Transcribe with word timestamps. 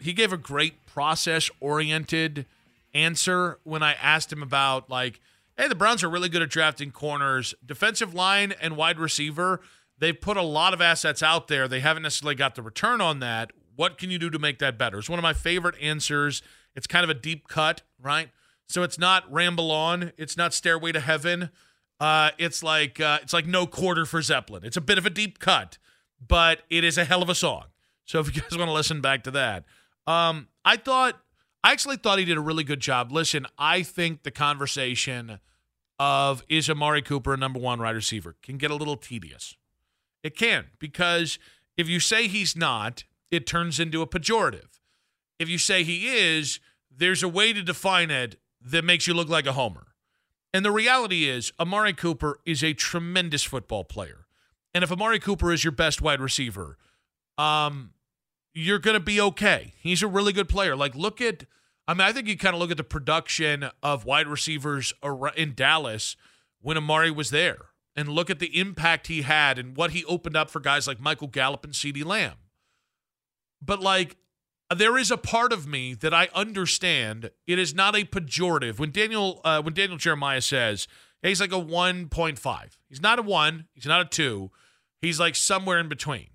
he 0.00 0.12
gave 0.12 0.32
a 0.32 0.36
great 0.36 0.86
process 0.86 1.50
oriented 1.60 2.46
answer 2.94 3.58
when 3.64 3.82
I 3.82 3.92
asked 3.94 4.32
him 4.32 4.42
about 4.42 4.90
like, 4.90 5.20
hey, 5.56 5.68
the 5.68 5.74
Browns 5.74 6.02
are 6.02 6.10
really 6.10 6.28
good 6.28 6.42
at 6.42 6.50
drafting 6.50 6.90
corners, 6.90 7.54
defensive 7.64 8.14
line, 8.14 8.52
and 8.60 8.76
wide 8.76 8.98
receiver. 8.98 9.60
They've 9.98 10.18
put 10.18 10.36
a 10.36 10.42
lot 10.42 10.72
of 10.72 10.80
assets 10.80 11.22
out 11.22 11.48
there. 11.48 11.68
They 11.68 11.80
haven't 11.80 12.02
necessarily 12.02 12.34
got 12.34 12.54
the 12.54 12.62
return 12.62 13.00
on 13.00 13.20
that. 13.20 13.52
What 13.76 13.98
can 13.98 14.10
you 14.10 14.18
do 14.18 14.30
to 14.30 14.38
make 14.38 14.58
that 14.58 14.78
better? 14.78 14.98
It's 14.98 15.10
one 15.10 15.18
of 15.18 15.22
my 15.22 15.34
favorite 15.34 15.74
answers. 15.80 16.42
It's 16.74 16.86
kind 16.86 17.04
of 17.04 17.10
a 17.10 17.14
deep 17.14 17.48
cut, 17.48 17.82
right? 18.00 18.30
So 18.66 18.82
it's 18.82 18.98
not 18.98 19.30
ramble 19.30 19.70
on. 19.70 20.12
It's 20.16 20.36
not 20.36 20.54
stairway 20.54 20.92
to 20.92 21.00
heaven. 21.00 21.50
Uh, 21.98 22.30
it's 22.38 22.62
like 22.62 22.98
uh, 22.98 23.18
it's 23.22 23.34
like 23.34 23.46
no 23.46 23.66
quarter 23.66 24.06
for 24.06 24.22
Zeppelin. 24.22 24.64
It's 24.64 24.76
a 24.76 24.80
bit 24.80 24.96
of 24.96 25.04
a 25.04 25.10
deep 25.10 25.38
cut, 25.38 25.76
but 26.26 26.60
it 26.70 26.82
is 26.82 26.96
a 26.96 27.04
hell 27.04 27.22
of 27.22 27.28
a 27.28 27.34
song. 27.34 27.64
So 28.06 28.20
if 28.20 28.34
you 28.34 28.40
guys 28.40 28.50
want 28.56 28.68
to 28.68 28.72
listen 28.72 29.00
back 29.02 29.22
to 29.24 29.30
that, 29.32 29.64
um, 30.06 30.48
I 30.64 30.76
thought 30.76 31.20
I 31.62 31.72
actually 31.72 31.96
thought 31.96 32.18
he 32.18 32.24
did 32.24 32.38
a 32.38 32.40
really 32.42 32.64
good 32.64 32.80
job. 32.80 33.12
Listen, 33.12 33.46
I 33.58 33.82
think 33.82 34.22
the 34.22 34.30
conversation 34.30 35.40
of 35.98 36.42
is 36.48 36.70
Amari 36.70 37.02
Cooper 37.02 37.34
a 37.34 37.36
number 37.36 37.58
one 37.58 37.80
wide 37.80 37.94
receiver 37.94 38.36
can 38.42 38.56
get 38.56 38.70
a 38.70 38.74
little 38.74 38.96
tedious. 38.96 39.56
It 40.22 40.36
can 40.36 40.66
because 40.78 41.38
if 41.76 41.88
you 41.88 42.00
say 42.00 42.28
he's 42.28 42.56
not, 42.56 43.04
it 43.30 43.46
turns 43.46 43.78
into 43.78 44.02
a 44.02 44.06
pejorative. 44.06 44.80
If 45.38 45.48
you 45.48 45.58
say 45.58 45.84
he 45.84 46.08
is, 46.08 46.60
there's 46.94 47.22
a 47.22 47.28
way 47.28 47.52
to 47.52 47.62
define 47.62 48.10
it 48.10 48.36
that 48.60 48.84
makes 48.84 49.06
you 49.06 49.14
look 49.14 49.28
like 49.28 49.46
a 49.46 49.52
homer. 49.52 49.88
And 50.52 50.64
the 50.64 50.72
reality 50.72 51.28
is, 51.28 51.52
Amari 51.60 51.92
Cooper 51.92 52.40
is 52.44 52.64
a 52.64 52.74
tremendous 52.74 53.44
football 53.44 53.84
player. 53.84 54.26
And 54.74 54.82
if 54.84 54.90
Amari 54.90 55.18
Cooper 55.18 55.52
is 55.52 55.64
your 55.64 55.72
best 55.72 56.02
wide 56.02 56.20
receiver, 56.20 56.76
um, 57.38 57.92
you're 58.54 58.78
going 58.78 58.94
to 58.94 59.00
be 59.00 59.20
okay. 59.20 59.74
He's 59.78 60.02
a 60.02 60.06
really 60.06 60.32
good 60.32 60.48
player. 60.48 60.76
Like, 60.76 60.94
look 60.94 61.20
at, 61.20 61.44
I 61.86 61.94
mean, 61.94 62.02
I 62.02 62.12
think 62.12 62.28
you 62.28 62.36
kind 62.36 62.54
of 62.54 62.60
look 62.60 62.70
at 62.70 62.76
the 62.76 62.84
production 62.84 63.70
of 63.82 64.04
wide 64.04 64.26
receivers 64.26 64.92
in 65.36 65.54
Dallas 65.54 66.16
when 66.60 66.76
Amari 66.76 67.10
was 67.10 67.30
there 67.30 67.58
and 67.96 68.08
look 68.08 68.30
at 68.30 68.38
the 68.38 68.58
impact 68.58 69.06
he 69.06 69.22
had 69.22 69.58
and 69.58 69.76
what 69.76 69.90
he 69.90 70.04
opened 70.04 70.36
up 70.36 70.50
for 70.50 70.60
guys 70.60 70.86
like 70.86 71.00
Michael 71.00 71.28
Gallup 71.28 71.64
and 71.64 71.72
CeeDee 71.72 72.04
Lamb. 72.04 72.34
But, 73.62 73.80
like, 73.80 74.16
there 74.74 74.96
is 74.96 75.10
a 75.10 75.16
part 75.16 75.52
of 75.52 75.66
me 75.66 75.94
that 75.94 76.14
I 76.14 76.28
understand. 76.34 77.30
It 77.46 77.58
is 77.58 77.74
not 77.74 77.96
a 77.96 78.04
pejorative. 78.04 78.78
When 78.78 78.92
Daniel 78.92 79.40
uh, 79.44 79.60
when 79.62 79.74
Daniel 79.74 79.98
Jeremiah 79.98 80.40
says 80.40 80.86
hey, 81.22 81.30
he's 81.30 81.40
like 81.40 81.52
a 81.52 81.56
1.5. 81.56 82.78
He's 82.88 83.02
not 83.02 83.18
a 83.18 83.22
1, 83.22 83.66
he's 83.74 83.86
not 83.86 84.00
a 84.00 84.04
2. 84.08 84.50
He's 85.00 85.20
like 85.20 85.34
somewhere 85.34 85.78
in 85.78 85.88
between. 85.88 86.28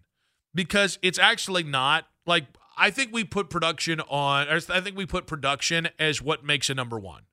Because 0.54 1.00
it's 1.02 1.20
actually 1.20 1.64
not 1.64 2.08
like 2.26 2.46
I 2.78 2.90
think 2.90 3.14
we 3.14 3.24
put 3.24 3.50
production 3.50 4.02
on 4.02 4.48
I 4.48 4.82
think 4.82 4.98
we 4.98 5.06
put 5.06 5.28
production 5.28 5.90
as 6.00 6.22
what 6.22 6.44
makes 6.44 6.70
a 6.70 6.74
number 6.74 7.00
1. 7.00 7.24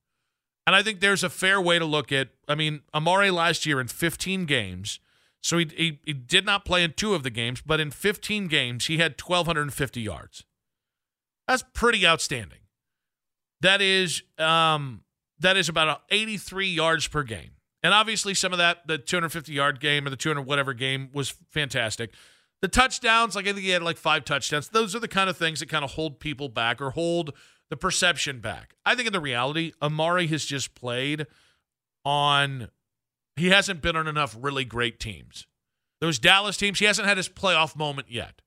And 0.65 0.77
I 0.77 0.83
think 0.83 1.01
there's 1.01 1.25
a 1.25 1.31
fair 1.31 1.61
way 1.61 1.79
to 1.79 1.85
look 1.85 2.13
at 2.13 2.29
I 2.49 2.55
mean, 2.55 2.83
Amari 2.95 3.31
last 3.31 3.67
year 3.67 3.81
in 3.81 3.89
15 3.89 4.45
games 4.47 5.01
so 5.43 5.59
he, 5.59 5.69
he, 5.77 6.01
he 6.05 6.13
did 6.13 6.47
not 6.47 6.65
play 6.65 6.85
in 6.85 6.93
two 6.93 7.15
of 7.15 7.25
the 7.25 7.31
games, 7.31 7.61
but 7.61 7.81
in 7.81 7.91
15 7.91 8.47
games, 8.47 8.87
he 8.87 8.99
had 8.99 9.21
1,250 9.21 10.01
yards. 10.01 10.45
That's 11.49 11.65
pretty 11.75 12.07
outstanding. 12.07 12.61
That 13.61 13.83
is 13.83 14.23
um, 14.39 15.03
that 15.41 15.57
is 15.57 15.69
about 15.69 16.03
83 16.11 16.69
yards 16.69 17.09
per 17.09 17.23
game. 17.25 17.51
And 17.83 17.93
obviously 17.93 18.35
some 18.35 18.53
of 18.53 18.59
that 18.59 18.87
the 18.87 18.99
250 18.99 19.53
yard 19.53 19.81
game 19.81 20.07
or 20.07 20.11
the 20.11 20.17
200 20.17 20.43
whatever 20.43 20.73
game 20.73 21.11
was 21.13 21.31
fantastic. 21.51 22.13
The 22.63 22.69
touchdowns, 22.69 23.35
like 23.35 23.47
I 23.47 23.53
think 23.53 23.65
he 23.65 23.71
had 23.71 23.83
like 23.83 23.97
five 23.97 24.25
touchdowns. 24.25 24.69
Those 24.69 24.95
are 24.95 25.01
the 25.01 25.09
kind 25.09 25.29
of 25.29 25.37
things 25.37 25.61
that 25.61 25.69
kind 25.69 25.85
of 25.85 25.93
hold 25.93 26.21
people 26.21 26.49
back 26.49 26.81
or 26.81 26.91
hold 26.91 27.33
the 27.71 27.77
perception 27.77 28.39
back. 28.39 28.75
I 28.87 28.95
think 28.95 29.09
in 29.09 29.13
the 29.13 29.21
reality, 29.21 29.73
Amari 29.83 30.29
has 30.29 30.45
just 30.45 30.75
played 30.75 31.27
on 32.05 32.69
he 33.37 33.49
hasn't 33.49 33.83
been 33.83 33.97
on 33.97 34.07
enough 34.07 34.37
really 34.39 34.65
great 34.65 35.01
teams. 35.01 35.47
Those 36.01 36.19
Dallas 36.19 36.57
teams, 36.57 36.79
he 36.79 36.85
hasn't 36.85 37.09
had 37.09 37.17
his 37.17 37.29
playoff 37.29 37.75
moment 37.77 38.11
yet. 38.11 38.43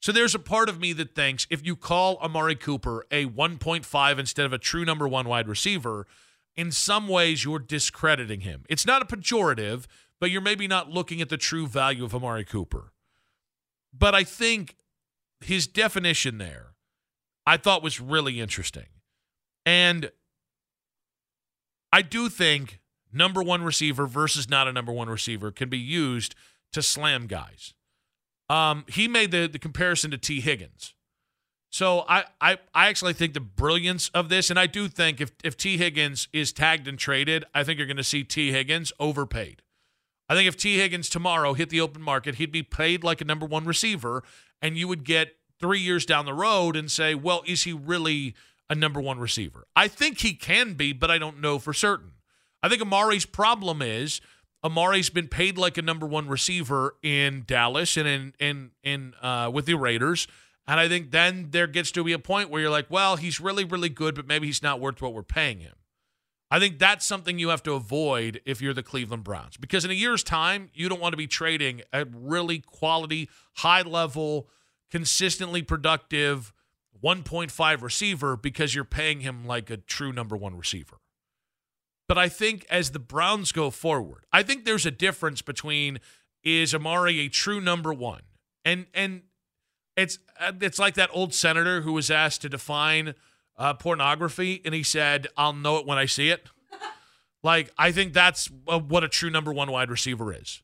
So 0.00 0.12
there's 0.12 0.34
a 0.34 0.38
part 0.38 0.68
of 0.68 0.80
me 0.80 0.92
that 0.94 1.14
thinks 1.14 1.46
if 1.50 1.64
you 1.64 1.76
call 1.76 2.16
Amari 2.18 2.56
Cooper 2.56 3.04
a 3.10 3.26
1.5 3.26 4.18
instead 4.18 4.46
of 4.46 4.52
a 4.52 4.58
true 4.58 4.84
number 4.84 5.06
one 5.06 5.28
wide 5.28 5.46
receiver, 5.46 6.06
in 6.56 6.72
some 6.72 7.06
ways 7.06 7.44
you're 7.44 7.58
discrediting 7.58 8.40
him. 8.40 8.64
It's 8.68 8.86
not 8.86 9.02
a 9.02 9.04
pejorative, 9.04 9.84
but 10.18 10.30
you're 10.30 10.40
maybe 10.40 10.66
not 10.66 10.90
looking 10.90 11.20
at 11.20 11.28
the 11.28 11.36
true 11.36 11.66
value 11.66 12.04
of 12.04 12.14
Amari 12.14 12.44
Cooper. 12.44 12.92
But 13.92 14.14
I 14.14 14.24
think 14.24 14.76
his 15.40 15.66
definition 15.66 16.38
there, 16.38 16.74
I 17.46 17.56
thought 17.56 17.82
was 17.82 18.00
really 18.00 18.40
interesting. 18.40 18.86
And 19.66 20.10
I 21.92 22.02
do 22.02 22.28
think 22.28 22.80
number 23.12 23.42
one 23.42 23.62
receiver 23.62 24.06
versus 24.06 24.48
not 24.48 24.68
a 24.68 24.72
number 24.72 24.92
one 24.92 25.08
receiver 25.08 25.50
can 25.50 25.68
be 25.68 25.78
used 25.78 26.34
to 26.72 26.82
slam 26.82 27.26
guys. 27.26 27.74
Um, 28.48 28.84
he 28.88 29.08
made 29.08 29.30
the, 29.30 29.48
the 29.48 29.58
comparison 29.58 30.10
to 30.10 30.18
Tee 30.18 30.40
Higgins. 30.40 30.94
So 31.72 32.04
I, 32.08 32.24
I 32.40 32.58
I 32.74 32.88
actually 32.88 33.12
think 33.12 33.32
the 33.32 33.40
brilliance 33.40 34.08
of 34.08 34.28
this, 34.28 34.50
and 34.50 34.58
I 34.58 34.66
do 34.66 34.88
think 34.88 35.20
if 35.20 35.30
if 35.44 35.56
Tee 35.56 35.76
Higgins 35.76 36.26
is 36.32 36.52
tagged 36.52 36.88
and 36.88 36.98
traded, 36.98 37.44
I 37.54 37.62
think 37.62 37.78
you're 37.78 37.86
going 37.86 37.96
to 37.96 38.02
see 38.04 38.24
Tee 38.24 38.50
Higgins 38.50 38.92
overpaid. 38.98 39.62
I 40.30 40.34
think 40.34 40.46
if 40.46 40.56
Tee 40.56 40.78
Higgins 40.78 41.08
tomorrow 41.08 41.54
hit 41.54 41.70
the 41.70 41.80
open 41.80 42.00
market, 42.00 42.36
he'd 42.36 42.52
be 42.52 42.62
paid 42.62 43.02
like 43.02 43.20
a 43.20 43.24
number 43.24 43.44
one 43.44 43.64
receiver, 43.64 44.22
and 44.62 44.78
you 44.78 44.86
would 44.86 45.04
get 45.04 45.34
three 45.58 45.80
years 45.80 46.06
down 46.06 46.24
the 46.24 46.32
road 46.32 46.76
and 46.76 46.88
say, 46.88 47.16
well, 47.16 47.42
is 47.48 47.64
he 47.64 47.72
really 47.72 48.36
a 48.70 48.76
number 48.76 49.00
one 49.00 49.18
receiver? 49.18 49.66
I 49.74 49.88
think 49.88 50.20
he 50.20 50.34
can 50.34 50.74
be, 50.74 50.92
but 50.92 51.10
I 51.10 51.18
don't 51.18 51.40
know 51.40 51.58
for 51.58 51.72
certain. 51.72 52.12
I 52.62 52.68
think 52.68 52.80
Amari's 52.80 53.26
problem 53.26 53.82
is 53.82 54.20
Amari's 54.62 55.10
been 55.10 55.26
paid 55.26 55.58
like 55.58 55.76
a 55.76 55.82
number 55.82 56.06
one 56.06 56.28
receiver 56.28 56.94
in 57.02 57.42
Dallas 57.44 57.96
and 57.96 58.06
in 58.06 58.32
in 58.38 58.70
in 58.84 59.14
uh, 59.20 59.50
with 59.52 59.66
the 59.66 59.74
Raiders. 59.74 60.28
And 60.68 60.78
I 60.78 60.86
think 60.86 61.10
then 61.10 61.48
there 61.50 61.66
gets 61.66 61.90
to 61.92 62.04
be 62.04 62.12
a 62.12 62.20
point 62.20 62.50
where 62.50 62.60
you're 62.60 62.70
like, 62.70 62.86
well, 62.88 63.16
he's 63.16 63.40
really, 63.40 63.64
really 63.64 63.88
good, 63.88 64.14
but 64.14 64.28
maybe 64.28 64.46
he's 64.46 64.62
not 64.62 64.78
worth 64.78 65.02
what 65.02 65.12
we're 65.12 65.24
paying 65.24 65.58
him. 65.58 65.74
I 66.50 66.58
think 66.58 66.78
that's 66.78 67.06
something 67.06 67.38
you 67.38 67.50
have 67.50 67.62
to 67.62 67.74
avoid 67.74 68.40
if 68.44 68.60
you're 68.60 68.74
the 68.74 68.82
Cleveland 68.82 69.22
Browns. 69.22 69.56
Because 69.56 69.84
in 69.84 69.90
a 69.90 69.94
year's 69.94 70.24
time, 70.24 70.70
you 70.74 70.88
don't 70.88 71.00
want 71.00 71.12
to 71.12 71.16
be 71.16 71.28
trading 71.28 71.82
a 71.92 72.04
really 72.04 72.58
quality, 72.58 73.28
high 73.58 73.82
level, 73.82 74.48
consistently 74.90 75.62
productive 75.62 76.52
1.5 77.02 77.82
receiver 77.82 78.36
because 78.36 78.74
you're 78.74 78.84
paying 78.84 79.20
him 79.20 79.44
like 79.44 79.70
a 79.70 79.76
true 79.76 80.12
number 80.12 80.36
one 80.36 80.56
receiver. 80.56 80.98
But 82.08 82.18
I 82.18 82.28
think 82.28 82.66
as 82.68 82.90
the 82.90 82.98
Browns 82.98 83.52
go 83.52 83.70
forward, 83.70 84.24
I 84.32 84.42
think 84.42 84.64
there's 84.64 84.84
a 84.84 84.90
difference 84.90 85.42
between 85.42 86.00
is 86.42 86.74
Amari 86.74 87.20
a 87.20 87.28
true 87.28 87.60
number 87.60 87.94
one, 87.94 88.22
and 88.64 88.86
and 88.94 89.22
it's 89.96 90.18
it's 90.60 90.78
like 90.80 90.94
that 90.94 91.10
old 91.12 91.32
senator 91.32 91.82
who 91.82 91.92
was 91.92 92.10
asked 92.10 92.42
to 92.42 92.48
define 92.48 93.14
uh, 93.60 93.74
pornography, 93.74 94.60
and 94.64 94.74
he 94.74 94.82
said, 94.82 95.28
"I'll 95.36 95.52
know 95.52 95.76
it 95.76 95.86
when 95.86 95.98
I 95.98 96.06
see 96.06 96.30
it." 96.30 96.48
like 97.44 97.70
I 97.78 97.92
think 97.92 98.12
that's 98.14 98.50
what 98.64 99.04
a 99.04 99.08
true 99.08 99.30
number 99.30 99.52
one 99.52 99.70
wide 99.70 99.90
receiver 99.90 100.32
is. 100.32 100.62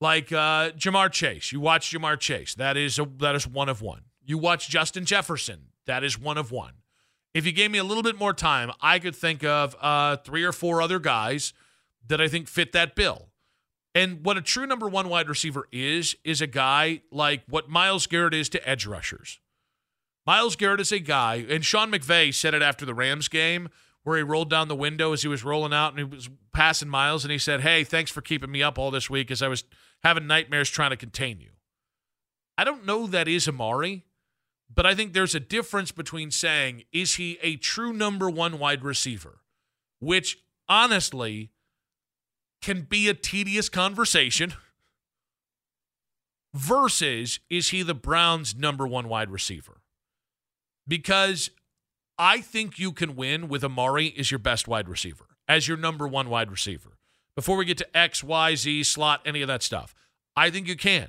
Like 0.00 0.32
uh, 0.32 0.70
Ja'Marr 0.70 1.12
Chase, 1.12 1.52
you 1.52 1.60
watch 1.60 1.92
Ja'Marr 1.92 2.18
Chase. 2.18 2.54
That 2.54 2.76
is 2.76 2.98
a, 2.98 3.06
that 3.18 3.34
is 3.34 3.46
one 3.46 3.68
of 3.68 3.82
one. 3.82 4.00
You 4.24 4.38
watch 4.38 4.68
Justin 4.68 5.04
Jefferson. 5.04 5.66
That 5.86 6.02
is 6.02 6.18
one 6.18 6.38
of 6.38 6.50
one. 6.50 6.72
If 7.34 7.46
you 7.46 7.52
gave 7.52 7.70
me 7.70 7.78
a 7.78 7.84
little 7.84 8.02
bit 8.02 8.18
more 8.18 8.32
time, 8.32 8.72
I 8.80 8.98
could 8.98 9.14
think 9.14 9.44
of 9.44 9.76
uh, 9.80 10.16
three 10.16 10.42
or 10.42 10.52
four 10.52 10.80
other 10.82 10.98
guys 10.98 11.52
that 12.08 12.20
I 12.20 12.28
think 12.28 12.48
fit 12.48 12.72
that 12.72 12.96
bill. 12.96 13.28
And 13.94 14.24
what 14.24 14.36
a 14.36 14.42
true 14.42 14.66
number 14.66 14.88
one 14.88 15.08
wide 15.08 15.28
receiver 15.28 15.68
is, 15.70 16.16
is 16.24 16.40
a 16.40 16.46
guy 16.46 17.02
like 17.10 17.42
what 17.48 17.68
Myles 17.68 18.06
Garrett 18.06 18.34
is 18.34 18.48
to 18.50 18.68
edge 18.68 18.86
rushers. 18.86 19.40
Myles 20.30 20.54
Garrett 20.54 20.80
is 20.80 20.92
a 20.92 21.00
guy, 21.00 21.44
and 21.48 21.64
Sean 21.64 21.90
McVay 21.90 22.32
said 22.32 22.54
it 22.54 22.62
after 22.62 22.86
the 22.86 22.94
Rams 22.94 23.26
game, 23.26 23.68
where 24.04 24.16
he 24.16 24.22
rolled 24.22 24.48
down 24.48 24.68
the 24.68 24.76
window 24.76 25.12
as 25.12 25.22
he 25.22 25.28
was 25.28 25.42
rolling 25.42 25.72
out 25.72 25.88
and 25.88 25.98
he 25.98 26.04
was 26.04 26.30
passing 26.52 26.88
Myles, 26.88 27.24
and 27.24 27.32
he 27.32 27.38
said, 27.38 27.62
Hey, 27.62 27.82
thanks 27.82 28.12
for 28.12 28.20
keeping 28.20 28.52
me 28.52 28.62
up 28.62 28.78
all 28.78 28.92
this 28.92 29.10
week 29.10 29.32
as 29.32 29.42
I 29.42 29.48
was 29.48 29.64
having 30.04 30.28
nightmares 30.28 30.70
trying 30.70 30.90
to 30.90 30.96
contain 30.96 31.40
you. 31.40 31.48
I 32.56 32.62
don't 32.62 32.86
know 32.86 33.08
that 33.08 33.26
is 33.26 33.48
Amari. 33.48 34.04
But 34.72 34.86
I 34.86 34.94
think 34.94 35.14
there's 35.14 35.34
a 35.34 35.40
difference 35.40 35.90
between 35.90 36.30
saying, 36.30 36.84
is 36.92 37.16
he 37.16 37.36
a 37.42 37.56
true 37.56 37.92
number 37.92 38.30
one 38.30 38.60
wide 38.60 38.84
receiver? 38.84 39.40
Which 39.98 40.38
honestly 40.68 41.50
can 42.62 42.82
be 42.82 43.08
a 43.08 43.14
tedious 43.14 43.68
conversation 43.68 44.54
versus 46.54 47.40
is 47.50 47.70
he 47.70 47.82
the 47.82 47.94
Browns' 47.94 48.54
number 48.54 48.86
one 48.86 49.08
wide 49.08 49.32
receiver? 49.32 49.80
Because 50.90 51.50
I 52.18 52.40
think 52.40 52.80
you 52.80 52.90
can 52.90 53.14
win 53.14 53.46
with 53.46 53.62
Amari 53.62 54.12
as 54.18 54.32
your 54.32 54.40
best 54.40 54.66
wide 54.66 54.88
receiver, 54.88 55.26
as 55.46 55.68
your 55.68 55.76
number 55.76 56.08
one 56.08 56.28
wide 56.28 56.50
receiver. 56.50 56.98
Before 57.36 57.56
we 57.56 57.64
get 57.64 57.78
to 57.78 57.96
X, 57.96 58.24
Y, 58.24 58.56
Z, 58.56 58.82
slot, 58.82 59.20
any 59.24 59.40
of 59.40 59.46
that 59.46 59.62
stuff, 59.62 59.94
I 60.34 60.50
think 60.50 60.66
you 60.66 60.74
can 60.74 61.06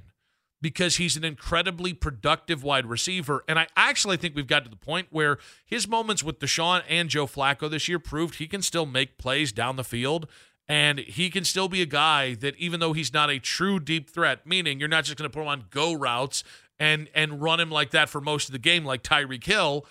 because 0.62 0.98
he's 0.98 1.18
an 1.18 1.24
incredibly 1.24 1.94
productive 1.94 2.64
wide 2.64 2.86
receiver. 2.86 3.44
And 3.48 3.58
I 3.58 3.66
actually 3.76 4.18
think 4.18 4.36
we've 4.36 4.46
got 4.46 4.64
to 4.66 4.70
the 4.70 4.76
point 4.76 5.08
where 5.10 5.40
his 5.66 5.88
moments 5.88 6.24
with 6.24 6.38
Deshaun 6.38 6.84
and 6.88 7.10
Joe 7.10 7.26
Flacco 7.26 7.68
this 7.68 7.88
year 7.88 7.98
proved 7.98 8.36
he 8.36 8.48
can 8.48 8.62
still 8.62 8.86
make 8.86 9.18
plays 9.18 9.52
down 9.52 9.78
the 9.78 9.84
field. 9.84 10.28
And 10.68 11.00
he 11.00 11.32
can 11.32 11.44
still 11.44 11.68
be 11.68 11.82
a 11.82 11.88
guy 11.88 12.36
that, 12.36 12.56
even 12.58 12.80
though 12.80 12.94
he's 12.94 13.12
not 13.12 13.32
a 13.32 13.40
true 13.40 13.80
deep 13.80 14.12
threat, 14.12 14.46
meaning 14.46 14.80
you're 14.80 14.88
not 14.88 15.06
just 15.06 15.18
going 15.18 15.30
to 15.30 15.34
put 15.34 15.42
him 15.42 15.48
on 15.48 15.66
go 15.72 15.92
routes 15.92 16.44
and 16.82 17.10
and 17.14 17.40
run 17.44 17.60
him 17.60 17.70
like 17.70 17.92
that 17.92 18.10
for 18.10 18.20
most 18.20 18.50
of 18.50 18.54
the 18.54 18.60
game, 18.60 18.84
like 18.84 19.04
Tyreek 19.04 19.46
Hill. 19.46 19.86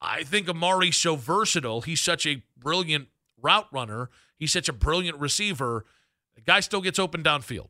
I 0.00 0.22
think 0.22 0.48
Amari's 0.48 0.96
so 0.96 1.16
versatile. 1.16 1.80
He's 1.80 2.00
such 2.00 2.24
a 2.24 2.42
brilliant 2.56 3.08
route 3.42 3.66
runner. 3.72 4.10
He's 4.38 4.52
such 4.52 4.68
a 4.68 4.72
brilliant 4.72 5.18
receiver. 5.18 5.84
The 6.36 6.40
guy 6.40 6.60
still 6.60 6.80
gets 6.80 7.00
open 7.00 7.24
downfield. 7.24 7.68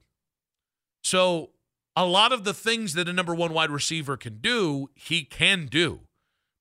So 1.02 1.52
a 1.96 2.04
lot 2.04 2.32
of 2.32 2.44
the 2.44 2.52
things 2.52 2.92
that 2.92 3.08
a 3.08 3.14
number 3.14 3.34
one 3.34 3.54
wide 3.54 3.70
receiver 3.70 4.18
can 4.18 4.36
do, 4.36 4.90
he 4.94 5.24
can 5.24 5.66
do. 5.66 6.00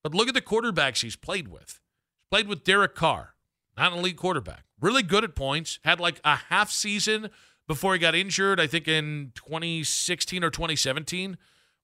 But 0.02 0.16
look 0.16 0.30
at 0.30 0.34
the 0.34 0.42
quarterbacks 0.42 1.02
he's 1.02 1.18
played 1.18 1.50
with. 1.50 1.82
He's 1.82 2.30
played 2.32 2.48
with 2.48 2.64
Derek 2.64 2.96
Carr, 2.96 3.36
not 3.78 3.92
an 3.92 4.00
elite 4.00 4.16
quarterback. 4.16 4.64
Really 4.80 5.04
good 5.04 5.26
at 5.26 5.36
points. 5.36 5.80
Had 5.84 6.00
like 6.00 6.22
a 6.24 6.38
half 6.38 6.72
season 6.72 7.30
before 7.68 7.92
he 7.92 8.00
got 8.00 8.16
injured, 8.16 8.58
I 8.58 8.68
think 8.68 8.88
in 8.88 9.34
2016 9.36 10.46
or 10.46 10.50
2017, 10.50 11.38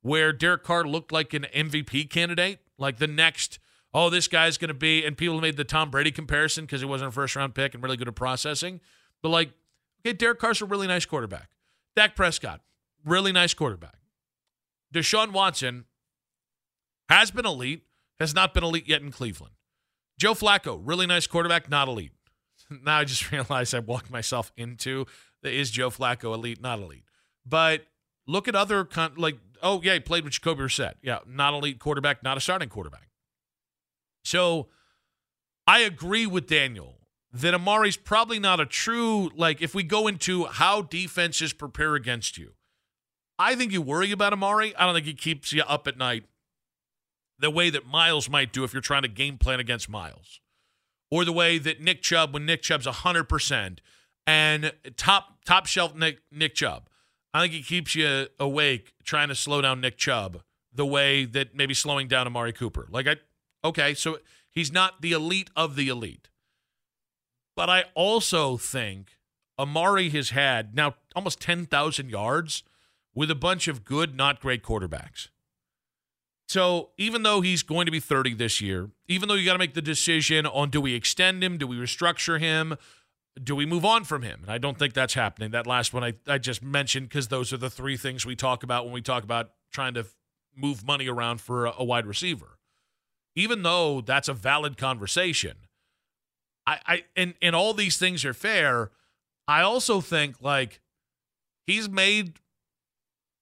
where 0.06 0.32
Derek 0.32 0.62
Carr 0.62 0.84
looked 0.84 1.12
like 1.12 1.34
an 1.34 1.48
MVP 1.52 2.12
candidate, 2.12 2.60
like 2.78 3.00
the 3.00 3.08
next, 3.08 3.58
oh, 3.92 4.12
this 4.12 4.28
guy's 4.28 4.56
going 4.56 4.68
to 4.68 4.76
be, 4.76 5.04
and 5.04 5.18
people 5.18 5.42
made 5.42 5.58
the 5.58 5.64
Tom 5.64 5.90
Brady 5.90 6.12
comparison 6.12 6.66
because 6.66 6.80
he 6.80 6.86
wasn't 6.86 7.08
a 7.10 7.12
first 7.12 7.36
round 7.36 7.56
pick 7.56 7.74
and 7.74 7.82
really 7.82 7.98
good 7.98 8.08
at 8.08 8.14
processing. 8.14 8.82
But 9.24 9.30
like, 9.30 9.50
okay, 10.06 10.14
Derek 10.14 10.38
Carr's 10.38 10.62
a 10.62 10.66
really 10.66 10.86
nice 10.86 11.06
quarterback. 11.06 11.50
Dak 11.96 12.16
Prescott, 12.16 12.62
really 13.04 13.32
nice 13.32 13.56
quarterback. 13.56 13.96
Deshaun 14.94 15.32
Watson 15.32 15.86
has 17.10 17.32
been 17.32 17.48
elite, 17.48 17.82
has 18.20 18.36
not 18.36 18.54
been 18.54 18.64
elite 18.64 18.88
yet 18.88 19.02
in 19.02 19.12
Cleveland. 19.12 19.56
Joe 20.20 20.36
Flacco, 20.36 20.80
really 20.84 21.08
nice 21.08 21.26
quarterback, 21.26 21.68
not 21.68 21.88
elite. 21.88 22.12
Now 22.70 23.00
I 23.00 23.06
just 23.06 23.32
realized 23.32 23.74
I 23.74 23.80
walked 23.80 24.12
myself 24.12 24.52
into 24.56 25.08
the 25.42 25.52
is 25.52 25.72
Joe 25.72 25.90
Flacco 25.90 26.36
elite, 26.36 26.62
not 26.62 26.78
elite. 26.78 27.06
But 27.44 27.88
look 28.28 28.48
at 28.48 28.56
other 28.56 28.86
con- 28.86 29.14
like 29.18 29.38
oh 29.62 29.82
yeah, 29.84 29.94
he 29.94 30.00
played 30.00 30.24
with 30.24 30.34
Jacoby 30.34 30.64
Brissett. 30.64 30.94
Yeah, 31.02 31.20
not 31.28 31.54
elite 31.54 31.80
quarterback, 31.80 32.24
not 32.24 32.38
a 32.38 32.40
starting 32.40 32.70
quarterback. 32.70 33.10
So 34.24 34.68
I 35.68 35.80
agree 35.80 36.26
with 36.26 36.48
Daniel 36.48 37.00
that 37.32 37.54
Amari's 37.54 37.98
probably 37.98 38.40
not 38.40 38.60
a 38.60 38.66
true 38.66 39.30
like 39.36 39.62
if 39.62 39.76
we 39.76 39.84
go 39.84 40.08
into 40.08 40.46
how 40.46 40.82
defenses 40.82 41.54
prepare 41.54 41.96
against 41.96 42.38
you. 42.38 42.54
I 43.38 43.56
think 43.56 43.74
you 43.74 43.82
worry 43.82 44.12
about 44.12 44.32
Amari. 44.32 44.76
I 44.76 44.86
don't 44.86 44.96
think 44.96 45.06
he 45.06 45.14
keeps 45.14 45.52
you 45.52 45.64
up 45.64 45.88
at 45.88 45.98
night 45.98 46.24
the 47.38 47.50
way 47.50 47.70
that 47.70 47.86
Myles 47.86 48.30
might 48.30 48.54
do 48.54 48.64
if 48.64 48.74
you're 48.74 48.82
trying 48.82 49.02
to 49.02 49.10
game 49.10 49.38
plan 49.38 49.60
against 49.60 49.90
Myles. 49.90 50.40
Or 51.12 51.26
the 51.26 51.34
way 51.34 51.58
that 51.58 51.82
Nick 51.82 52.02
Chubb, 52.02 52.34
when 52.34 52.46
Nick 52.46 52.62
Chubb's 52.62 52.88
100% 52.88 53.80
and 54.26 54.74
top 54.98 55.46
top 55.46 55.66
shelf 55.66 55.94
Nick, 55.94 56.20
Nick 56.32 56.56
Chubb, 56.56 56.90
I 57.36 57.42
think 57.42 57.52
he 57.52 57.64
keeps 57.64 57.96
you 57.96 58.28
awake 58.40 58.94
trying 59.04 59.28
to 59.28 59.36
slow 59.36 59.60
down 59.60 59.82
Nick 59.82 59.98
Chubb 59.98 60.42
the 60.74 60.86
way 60.86 61.26
that 61.26 61.54
maybe 61.54 61.74
slowing 61.74 62.08
down 62.08 62.28
Amari 62.28 62.54
Cooper. 62.54 62.88
Like, 62.90 63.08
I, 63.08 63.18
okay, 63.62 63.94
so 63.94 64.20
he's 64.50 64.72
not 64.72 65.02
the 65.02 65.12
elite 65.12 65.50
of 65.54 65.76
the 65.76 65.90
elite. 65.90 66.30
But 67.54 67.70
I 67.70 67.86
also 67.94 68.56
think 68.56 69.18
Amari 69.60 70.08
has 70.12 70.30
had 70.30 70.76
now 70.76 70.96
almost 71.14 71.42
10,000 71.42 72.10
yards 72.10 72.64
with 73.14 73.30
a 73.30 73.36
bunch 73.36 73.68
of 73.68 73.84
good, 73.84 74.16
not 74.16 74.40
great 74.40 74.64
quarterbacks. 74.64 75.28
So 76.48 76.92
even 76.98 77.24
though 77.24 77.42
he's 77.42 77.64
going 77.64 77.86
to 77.86 77.92
be 77.92 78.00
30 78.00 78.36
this 78.36 78.62
year, 78.62 78.92
even 79.10 79.28
though 79.28 79.36
you 79.36 79.44
got 79.44 79.54
to 79.54 79.60
make 79.60 79.74
the 79.74 79.82
decision 79.82 80.46
on 80.46 80.70
do 80.70 80.80
we 80.80 80.94
extend 80.94 81.44
him, 81.44 81.58
do 81.58 81.68
we 81.68 81.76
restructure 81.76 82.40
him, 82.40 82.78
do 83.44 83.56
we 83.56 83.66
move 83.66 83.84
on 83.84 84.04
from 84.04 84.22
him? 84.22 84.40
And 84.44 84.52
I 84.52 84.58
don't 84.58 84.78
think 84.80 84.94
that's 84.94 85.14
happening. 85.14 85.52
That 85.52 85.68
last 85.68 85.94
one 85.94 86.04
I, 86.04 86.14
I 86.28 86.38
just 86.38 86.64
mentioned 86.64 87.10
because 87.10 87.28
those 87.28 87.52
are 87.52 87.58
the 87.58 87.70
three 87.70 87.98
things 87.98 88.26
we 88.26 88.36
talk 88.36 88.64
about 88.64 88.86
when 88.86 88.94
we 88.94 89.02
talk 89.02 89.24
about 89.24 89.52
trying 89.72 89.94
to 89.96 90.06
move 90.56 90.86
money 90.86 91.08
around 91.08 91.42
for 91.42 91.66
a, 91.66 91.74
a 91.80 91.84
wide 91.84 92.06
receiver. 92.06 92.58
Even 93.36 93.64
though 93.64 94.00
that's 94.00 94.30
a 94.30 94.34
valid 94.34 94.78
conversation, 94.78 95.58
I, 96.66 96.80
I 96.86 97.04
and, 97.16 97.34
and 97.42 97.56
all 97.56 97.74
these 97.74 97.98
things 97.98 98.24
are 98.24 98.34
fair, 98.34 98.92
I 99.48 99.62
also 99.62 100.00
think 100.00 100.42
like 100.42 100.80
he's 101.68 101.90
made 101.90 102.40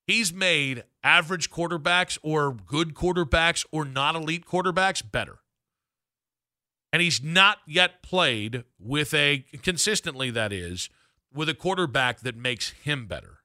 he's 0.08 0.34
made 0.34 0.84
average 1.04 1.52
quarterbacks 1.52 2.18
or 2.24 2.54
good 2.54 2.96
quarterbacks 2.96 3.66
or 3.72 3.86
not 3.86 4.16
elite 4.16 4.46
quarterbacks 4.46 5.04
better. 5.10 5.40
And 6.94 7.02
he's 7.02 7.22
not 7.22 7.58
yet 7.68 8.02
played 8.04 8.64
with 8.80 9.14
a 9.14 9.44
consistently 9.62 10.30
that 10.30 10.54
is 10.54 10.90
with 11.34 11.50
a 11.50 11.54
quarterback 11.54 12.22
that 12.22 12.38
makes 12.38 12.70
him 12.70 13.08
better. 13.08 13.40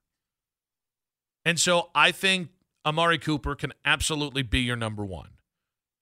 And 1.45 1.59
so 1.59 1.89
I 1.95 2.13
think 2.13 2.51
Amari 2.85 3.19
Cooper 3.19 3.57
can 3.57 3.73
absolutely 3.85 4.43
be 4.43 4.61
your 4.61 4.77
number 4.77 5.05
1. 5.05 5.31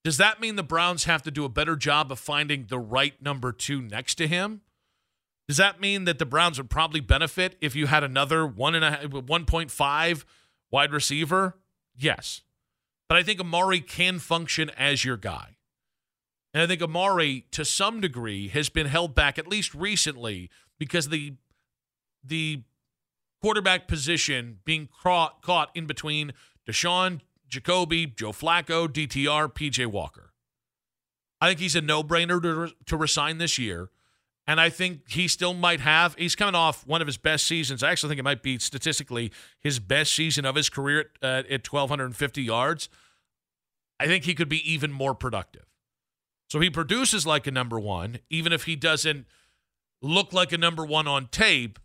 Does 0.04 0.18
that 0.18 0.40
mean 0.40 0.56
the 0.56 0.62
Browns 0.62 1.04
have 1.04 1.22
to 1.22 1.30
do 1.30 1.44
a 1.44 1.48
better 1.48 1.76
job 1.76 2.12
of 2.12 2.18
finding 2.18 2.66
the 2.68 2.78
right 2.78 3.20
number 3.22 3.52
2 3.52 3.80
next 3.80 4.16
to 4.16 4.26
him? 4.26 4.62
Does 5.48 5.56
that 5.56 5.80
mean 5.80 6.04
that 6.04 6.18
the 6.18 6.26
Browns 6.26 6.58
would 6.58 6.68
probably 6.68 7.00
benefit 7.00 7.56
if 7.60 7.76
you 7.76 7.86
had 7.86 8.02
another 8.02 8.44
one 8.46 8.74
and 8.74 8.84
a 8.84 9.08
1.5 9.08 10.24
Wide 10.70 10.92
receiver, 10.92 11.56
yes. 11.96 12.42
But 13.08 13.18
I 13.18 13.22
think 13.22 13.40
Amari 13.40 13.80
can 13.80 14.18
function 14.18 14.70
as 14.76 15.04
your 15.04 15.16
guy. 15.16 15.55
And 16.56 16.62
I 16.62 16.66
think 16.66 16.80
Amari, 16.80 17.44
to 17.50 17.66
some 17.66 18.00
degree, 18.00 18.48
has 18.48 18.70
been 18.70 18.86
held 18.86 19.14
back, 19.14 19.38
at 19.38 19.46
least 19.46 19.74
recently, 19.74 20.48
because 20.78 21.10
the 21.10 21.34
the 22.24 22.62
quarterback 23.42 23.86
position 23.86 24.60
being 24.64 24.88
caught, 25.02 25.42
caught 25.42 25.68
in 25.74 25.84
between 25.84 26.32
Deshaun, 26.66 27.20
Jacoby, 27.46 28.06
Joe 28.06 28.32
Flacco, 28.32 28.88
DTR, 28.88 29.52
PJ 29.52 29.86
Walker. 29.88 30.32
I 31.42 31.48
think 31.48 31.60
he's 31.60 31.76
a 31.76 31.82
no 31.82 32.02
brainer 32.02 32.40
to, 32.40 32.74
to 32.86 32.96
resign 32.96 33.36
this 33.36 33.58
year. 33.58 33.90
And 34.46 34.58
I 34.58 34.70
think 34.70 35.10
he 35.10 35.28
still 35.28 35.52
might 35.52 35.80
have. 35.80 36.14
He's 36.14 36.34
coming 36.34 36.54
off 36.54 36.86
one 36.86 37.02
of 37.02 37.06
his 37.06 37.18
best 37.18 37.46
seasons. 37.46 37.82
I 37.82 37.90
actually 37.90 38.08
think 38.08 38.20
it 38.20 38.24
might 38.24 38.42
be 38.42 38.58
statistically 38.58 39.30
his 39.60 39.78
best 39.78 40.14
season 40.14 40.46
of 40.46 40.54
his 40.54 40.70
career 40.70 41.10
at, 41.20 41.44
uh, 41.46 41.52
at 41.52 41.70
1,250 41.70 42.42
yards. 42.42 42.88
I 44.00 44.06
think 44.06 44.24
he 44.24 44.34
could 44.34 44.48
be 44.48 44.72
even 44.72 44.90
more 44.90 45.14
productive. 45.14 45.66
So 46.48 46.60
he 46.60 46.70
produces 46.70 47.26
like 47.26 47.46
a 47.46 47.50
number 47.50 47.78
one, 47.78 48.18
even 48.30 48.52
if 48.52 48.64
he 48.64 48.76
doesn't 48.76 49.26
look 50.00 50.32
like 50.32 50.52
a 50.52 50.58
number 50.58 50.84
one 50.84 51.08
on 51.08 51.26
tape. 51.26 51.78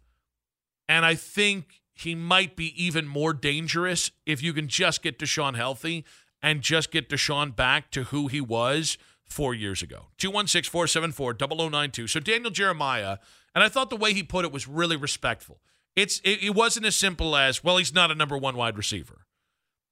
And 0.88 1.06
I 1.06 1.16
think 1.16 1.82
he 1.94 2.16
might 2.16 2.56
be 2.56 2.74
even 2.84 3.08
more 3.08 3.34
dangerous 3.34 4.12
if 4.26 4.42
you 4.42 4.54
can 4.54 4.68
just 4.68 5.02
get 5.02 5.20
Deshaun 5.20 5.56
healthy 5.56 6.06
and 6.42 6.62
just 6.62 6.92
get 6.92 7.10
Deshaun 7.10 7.56
back 7.56 7.92
to 7.92 8.06
who 8.06 8.28
he 8.28 8.42
was 8.42 8.98
four 9.24 9.54
years 9.54 9.82
ago. 9.82 10.08
216 10.18 10.70
474 10.70 11.36
0092. 11.70 12.08
So 12.08 12.20
Daniel 12.20 12.52
Jeremiah, 12.52 13.18
and 13.56 13.64
I 13.64 13.70
thought 13.70 13.90
the 13.90 13.96
way 13.96 14.14
he 14.14 14.24
put 14.24 14.46
it 14.46 14.52
was 14.52 14.68
really 14.68 14.98
respectful. 14.98 15.62
It's 15.96 16.20
it, 16.20 16.44
it 16.44 16.56
wasn't 16.56 16.86
as 16.86 16.96
simple 16.96 17.36
as, 17.36 17.64
well, 17.64 17.78
he's 17.78 17.94
not 17.94 18.12
a 18.12 18.16
number 18.16 18.38
one 18.38 18.56
wide 18.56 18.78
receiver, 18.78 19.26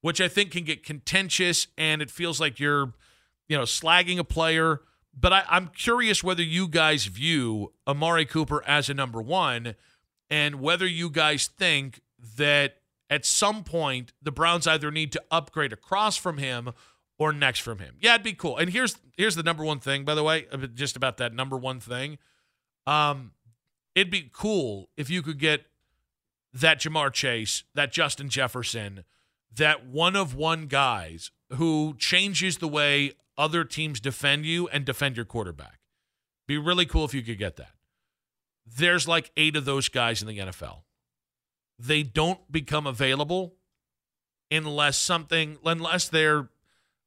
which 0.01 0.21
I 0.21 0.27
think 0.27 0.51
can 0.51 0.63
get 0.63 0.83
contentious 0.83 1.67
and 1.77 2.01
it 2.01 2.09
feels 2.09 2.39
like 2.39 2.59
you're, 2.59 2.93
you 3.49 3.57
know, 3.57 3.63
slagging 3.63 4.19
a 4.19 4.23
player. 4.23 4.81
But 5.19 5.33
I, 5.33 5.43
I'm 5.49 5.67
curious 5.67 6.23
whether 6.23 6.43
you 6.43 6.69
guys 6.69 7.05
view 7.05 7.73
Amari 7.85 8.25
Cooper 8.25 8.63
as 8.65 8.89
a 8.89 8.93
number 8.93 9.21
one 9.21 9.75
and 10.29 10.61
whether 10.61 10.87
you 10.87 11.09
guys 11.09 11.47
think 11.47 11.99
that 12.37 12.75
at 13.09 13.25
some 13.25 13.63
point 13.63 14.13
the 14.21 14.31
Browns 14.31 14.67
either 14.67 14.91
need 14.91 15.11
to 15.11 15.23
upgrade 15.31 15.73
across 15.73 16.15
from 16.15 16.37
him 16.37 16.71
or 17.17 17.33
next 17.33 17.59
from 17.59 17.79
him. 17.79 17.95
Yeah, 17.99 18.13
it'd 18.13 18.23
be 18.23 18.33
cool. 18.33 18.55
And 18.57 18.69
here's 18.69 18.95
here's 19.17 19.35
the 19.35 19.43
number 19.43 19.65
one 19.65 19.79
thing, 19.79 20.05
by 20.05 20.15
the 20.15 20.23
way, 20.23 20.45
just 20.73 20.95
about 20.95 21.17
that 21.17 21.33
number 21.33 21.57
one 21.57 21.79
thing. 21.81 22.17
Um, 22.87 23.31
it'd 23.95 24.11
be 24.11 24.29
cool 24.31 24.89
if 24.95 25.09
you 25.09 25.21
could 25.21 25.39
get 25.39 25.65
that 26.53 26.79
Ja'Marr 26.79 27.11
Chase, 27.11 27.63
that 27.75 27.91
Justin 27.91 28.29
Jefferson, 28.29 29.03
that 29.53 29.85
one 29.85 30.15
of 30.15 30.33
one 30.33 30.67
guys 30.67 31.31
who 31.55 31.95
changes 31.97 32.57
the 32.57 32.67
way 32.67 33.13
other 33.39 33.63
teams 33.63 33.99
defend 33.99 34.45
you 34.45 34.67
and 34.67 34.85
defend 34.85 35.15
your 35.15 35.25
quarterback. 35.25 35.79
Be 36.47 36.57
really 36.57 36.85
cool 36.85 37.05
if 37.05 37.13
you 37.13 37.23
could 37.23 37.39
get 37.39 37.55
that. 37.55 37.71
There's 38.67 39.07
like 39.07 39.31
eight 39.37 39.55
of 39.55 39.65
those 39.65 39.87
guys 39.89 40.21
in 40.21 40.27
the 40.27 40.37
NFL. 40.37 40.81
They 41.79 42.03
don't 42.03 42.51
become 42.51 42.85
available 42.85 43.55
unless 44.51 44.97
something, 44.97 45.57
unless 45.65 46.09
they're 46.09 46.49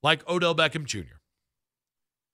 like 0.02 0.28
Odell 0.28 0.54
Beckham 0.54 0.86
Jr. 0.86 1.20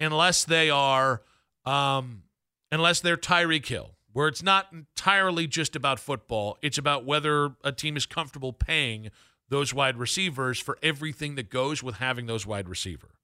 Unless 0.00 0.44
they 0.44 0.70
are, 0.70 1.22
um, 1.66 2.22
unless 2.70 3.00
they're 3.00 3.16
Tyreek 3.16 3.66
Hill, 3.66 3.96
where 4.12 4.28
it's 4.28 4.42
not 4.42 4.68
entirely 4.72 5.48
just 5.48 5.74
about 5.74 5.98
football. 5.98 6.56
It's 6.62 6.78
about 6.78 7.04
whether 7.04 7.56
a 7.64 7.72
team 7.72 7.96
is 7.96 8.06
comfortable 8.06 8.52
paying 8.52 9.10
those 9.48 9.74
wide 9.74 9.96
receivers 9.96 10.60
for 10.60 10.78
everything 10.82 11.34
that 11.34 11.50
goes 11.50 11.82
with 11.82 11.96
having 11.96 12.26
those 12.26 12.46
wide 12.46 12.68
receiver. 12.68 13.17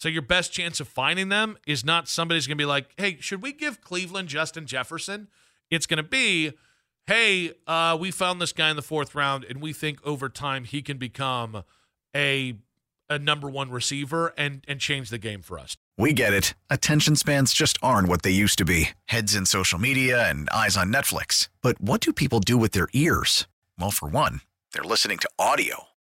So 0.00 0.08
your 0.08 0.22
best 0.22 0.50
chance 0.50 0.80
of 0.80 0.88
finding 0.88 1.28
them 1.28 1.58
is 1.66 1.84
not 1.84 2.08
somebody's 2.08 2.46
going 2.46 2.56
to 2.56 2.62
be 2.62 2.66
like, 2.66 2.88
"Hey, 2.96 3.18
should 3.20 3.42
we 3.42 3.52
give 3.52 3.82
Cleveland 3.82 4.28
Justin 4.30 4.66
Jefferson?" 4.66 5.28
It's 5.70 5.86
going 5.86 5.98
to 5.98 6.02
be, 6.02 6.52
"Hey, 7.06 7.52
uh, 7.66 7.98
we 8.00 8.10
found 8.10 8.40
this 8.40 8.54
guy 8.54 8.70
in 8.70 8.76
the 8.76 8.82
fourth 8.82 9.14
round, 9.14 9.44
and 9.44 9.60
we 9.60 9.74
think 9.74 9.98
over 10.02 10.30
time 10.30 10.64
he 10.64 10.80
can 10.80 10.96
become 10.96 11.64
a 12.16 12.56
a 13.10 13.18
number 13.18 13.50
one 13.50 13.70
receiver 13.70 14.32
and 14.38 14.64
and 14.66 14.80
change 14.80 15.10
the 15.10 15.18
game 15.18 15.42
for 15.42 15.58
us." 15.58 15.76
We 15.98 16.14
get 16.14 16.32
it. 16.32 16.54
Attention 16.70 17.14
spans 17.14 17.52
just 17.52 17.76
aren't 17.82 18.08
what 18.08 18.22
they 18.22 18.30
used 18.30 18.56
to 18.56 18.64
be. 18.64 18.90
Heads 19.04 19.34
in 19.34 19.44
social 19.44 19.78
media 19.78 20.30
and 20.30 20.48
eyes 20.48 20.78
on 20.78 20.90
Netflix. 20.90 21.50
But 21.60 21.78
what 21.78 22.00
do 22.00 22.14
people 22.14 22.40
do 22.40 22.56
with 22.56 22.72
their 22.72 22.88
ears? 22.94 23.46
Well, 23.78 23.90
for 23.90 24.08
one, 24.08 24.40
they're 24.72 24.82
listening 24.82 25.18
to 25.18 25.28
audio. 25.38 25.89